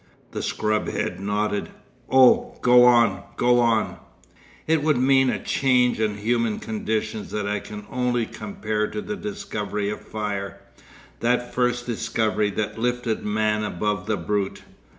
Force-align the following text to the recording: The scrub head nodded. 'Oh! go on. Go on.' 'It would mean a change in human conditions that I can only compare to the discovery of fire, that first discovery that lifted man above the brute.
The 0.31 0.41
scrub 0.41 0.87
head 0.87 1.19
nodded. 1.19 1.69
'Oh! 2.11 2.57
go 2.63 2.85
on. 2.85 3.21
Go 3.37 3.59
on.' 3.59 3.97
'It 4.65 4.81
would 4.81 4.97
mean 4.97 5.29
a 5.29 5.37
change 5.37 5.99
in 5.99 6.17
human 6.17 6.57
conditions 6.57 7.29
that 7.29 7.45
I 7.47 7.59
can 7.59 7.85
only 7.91 8.25
compare 8.25 8.87
to 8.87 8.99
the 8.99 9.15
discovery 9.15 9.91
of 9.91 9.99
fire, 10.01 10.59
that 11.19 11.53
first 11.53 11.85
discovery 11.85 12.49
that 12.49 12.79
lifted 12.79 13.23
man 13.23 13.63
above 13.63 14.07
the 14.07 14.17
brute. 14.17 14.63